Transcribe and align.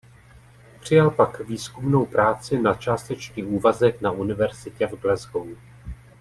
Přijal 0.79 1.11
pak 1.11 1.39
výzkumnou 1.39 2.05
práci 2.05 2.57
na 2.61 2.73
částečný 2.73 3.43
úvazek 3.43 4.01
na 4.01 4.11
univerzitě 4.11 4.87
v 4.87 5.01
Glasgow. 5.01 5.47